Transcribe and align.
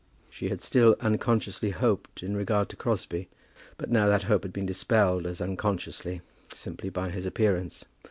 She 0.31 0.49
had 0.49 0.63
still 0.63 0.95
unconsciously 0.99 1.69
hoped 1.69 2.23
in 2.23 2.35
regard 2.35 2.69
to 2.69 2.75
Crosbie, 2.75 3.29
but 3.77 3.91
now 3.91 4.07
that 4.07 4.23
hope 4.23 4.41
had 4.41 4.51
been 4.51 4.65
dispelled 4.65 5.27
as 5.27 5.39
unconsciously, 5.41 6.21
simply 6.51 6.89
by 6.89 7.11
his 7.11 7.27
appearance. 7.27 7.85